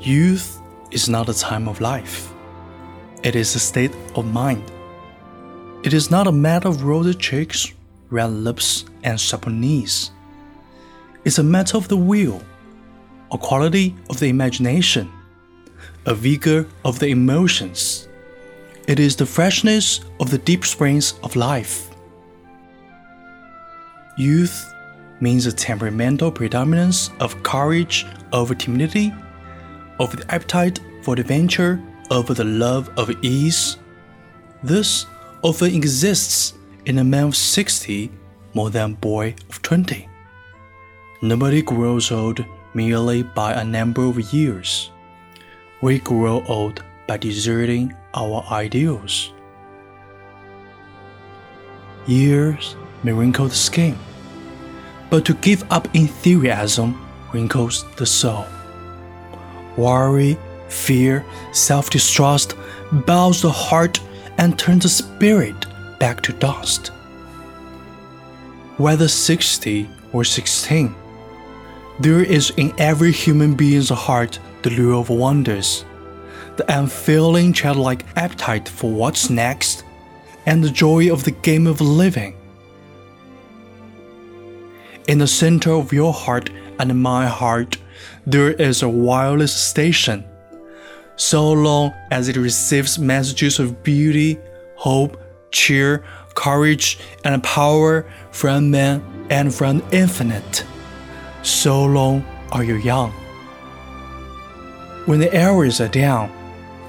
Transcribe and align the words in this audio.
Youth 0.00 0.60
is 0.90 1.08
not 1.08 1.28
a 1.28 1.34
time 1.34 1.68
of 1.68 1.80
life, 1.80 2.32
it 3.22 3.34
is 3.36 3.54
a 3.54 3.58
state 3.58 3.92
of 4.14 4.26
mind. 4.26 4.70
It 5.82 5.92
is 5.92 6.10
not 6.10 6.26
a 6.26 6.32
matter 6.32 6.68
of 6.68 6.84
rosy 6.84 7.14
cheeks, 7.14 7.72
red 8.10 8.30
lips, 8.30 8.84
and 9.02 9.20
supple 9.20 9.52
knees. 9.52 10.10
It's 11.24 11.38
a 11.38 11.42
matter 11.42 11.76
of 11.76 11.88
the 11.88 11.96
will, 11.96 12.42
a 13.32 13.38
quality 13.38 13.94
of 14.10 14.18
the 14.18 14.28
imagination, 14.28 15.10
a 16.06 16.14
vigor 16.14 16.66
of 16.84 16.98
the 16.98 17.08
emotions. 17.08 18.08
It 18.86 19.00
is 19.00 19.16
the 19.16 19.26
freshness 19.26 20.00
of 20.20 20.30
the 20.30 20.38
deep 20.38 20.64
springs 20.64 21.14
of 21.22 21.36
life. 21.36 21.90
Youth 24.18 24.72
means 25.20 25.46
a 25.46 25.52
temperamental 25.52 26.30
predominance 26.30 27.10
of 27.20 27.42
courage 27.42 28.06
over 28.32 28.54
timidity, 28.54 29.12
of 29.98 30.16
the 30.16 30.34
appetite 30.34 30.80
for 31.02 31.14
adventure 31.14 31.80
over 32.10 32.34
the 32.34 32.44
love 32.44 32.90
of 32.96 33.10
ease. 33.22 33.76
This 34.62 35.06
often 35.42 35.74
exists 35.74 36.54
in 36.86 36.98
a 36.98 37.04
man 37.04 37.28
of 37.28 37.36
60 37.36 38.10
more 38.54 38.70
than 38.70 38.92
a 38.92 38.94
boy 38.94 39.34
of 39.48 39.60
20. 39.62 40.08
Nobody 41.22 41.62
grows 41.62 42.10
old 42.10 42.44
merely 42.74 43.22
by 43.22 43.52
a 43.52 43.64
number 43.64 44.04
of 44.04 44.32
years. 44.32 44.90
We 45.80 45.98
grow 45.98 46.44
old 46.46 46.82
by 47.06 47.18
deserting 47.18 47.94
our 48.14 48.44
ideals. 48.50 49.32
Years 52.06 52.76
may 53.02 53.12
wrinkle 53.12 53.48
the 53.48 53.54
skin, 53.54 53.96
but 55.10 55.24
to 55.26 55.34
give 55.34 55.64
up 55.70 55.88
enthusiasm 55.94 57.00
wrinkles 57.32 57.84
the 57.96 58.06
soul. 58.06 58.46
Worry, 59.76 60.38
fear, 60.68 61.24
self 61.52 61.90
distrust 61.90 62.54
bows 62.92 63.42
the 63.42 63.50
heart 63.50 64.00
and 64.38 64.58
turns 64.58 64.82
the 64.82 64.88
spirit 64.88 65.66
back 65.98 66.20
to 66.22 66.32
dust. 66.32 66.88
Whether 68.76 69.08
60 69.08 69.88
or 70.12 70.24
16, 70.24 70.94
there 72.00 72.22
is 72.22 72.52
in 72.56 72.72
every 72.78 73.12
human 73.12 73.54
being's 73.54 73.90
heart 73.90 74.38
the 74.62 74.70
lure 74.70 74.96
of 74.96 75.10
wonders, 75.10 75.84
the 76.56 76.78
unfailing 76.78 77.52
childlike 77.52 78.04
appetite 78.16 78.68
for 78.68 78.92
what's 78.92 79.30
next, 79.30 79.84
and 80.46 80.62
the 80.62 80.70
joy 80.70 81.12
of 81.12 81.24
the 81.24 81.30
game 81.30 81.66
of 81.66 81.80
living. 81.80 82.36
In 85.06 85.18
the 85.18 85.26
center 85.26 85.72
of 85.72 85.92
your 85.92 86.12
heart 86.12 86.50
and 86.78 87.00
my 87.00 87.26
heart, 87.26 87.76
there 88.26 88.52
is 88.52 88.82
a 88.82 88.88
wireless 88.88 89.54
station. 89.54 90.24
So 91.16 91.52
long 91.52 91.94
as 92.10 92.28
it 92.28 92.36
receives 92.36 92.98
messages 92.98 93.58
of 93.58 93.82
beauty, 93.82 94.38
hope, 94.76 95.20
cheer, 95.50 96.04
courage, 96.34 96.98
and 97.24 97.42
power 97.42 98.06
from 98.30 98.70
man 98.70 99.02
and 99.30 99.54
from 99.54 99.78
the 99.78 99.96
infinite, 99.96 100.64
so 101.42 101.84
long 101.84 102.24
are 102.52 102.64
you 102.64 102.76
young. 102.76 103.12
When 105.06 105.20
the 105.20 105.32
arrows 105.34 105.80
are 105.80 105.88
down, 105.88 106.30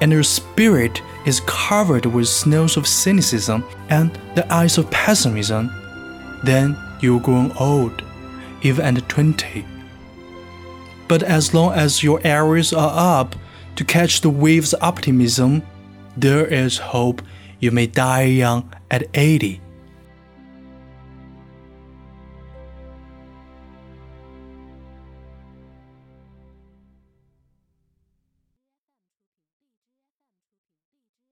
and 0.00 0.12
your 0.12 0.22
spirit 0.22 1.02
is 1.26 1.40
covered 1.46 2.06
with 2.06 2.28
snows 2.28 2.76
of 2.76 2.86
cynicism 2.86 3.64
and 3.90 4.18
the 4.34 4.52
ice 4.52 4.78
of 4.78 4.90
pessimism, 4.90 5.70
then 6.42 6.76
you're 7.00 7.20
grown 7.20 7.52
old, 7.58 8.02
even 8.62 8.96
at 8.96 9.08
20. 9.08 9.64
But 11.10 11.24
as 11.24 11.52
long 11.52 11.72
as 11.72 12.04
your 12.04 12.20
arrows 12.22 12.72
are 12.72 13.18
up 13.18 13.34
to 13.74 13.84
catch 13.84 14.20
the 14.20 14.30
waves 14.30 14.74
optimism, 14.80 15.60
there 16.16 16.46
is 16.46 16.78
hope 16.78 17.20
you 17.58 17.72
may 17.72 17.88
die 17.88 18.26
young 18.26 18.72
at 18.92 19.08
80. 19.12 19.60